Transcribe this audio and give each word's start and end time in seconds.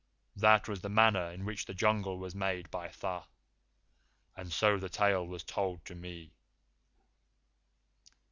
That 0.35 0.67
was 0.67 0.81
the 0.81 0.89
manner 0.89 1.29
in 1.29 1.45
which 1.45 1.65
the 1.67 1.75
Jungle 1.75 2.17
was 2.17 2.33
made 2.33 2.71
by 2.71 2.87
Tha; 2.87 3.25
and 4.35 4.51
so 4.51 4.79
the 4.79 4.89
tale 4.89 5.27
was 5.27 5.43
told 5.43 5.85
to 5.85 5.93
me." 5.93 6.33